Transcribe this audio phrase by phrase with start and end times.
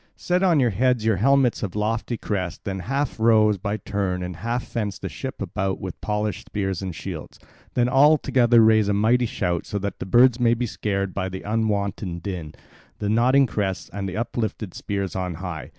[0.15, 4.37] Set on your heads your helmets of lofty crest, then half row by turns, and
[4.37, 7.37] half fence the ship about with polished spears and shields.
[7.75, 11.29] Then all together raise a mighty shout so that the birds may be scared by
[11.29, 12.55] the unwonted din,
[12.97, 15.69] the nodding crests, and the uplifted spears on high.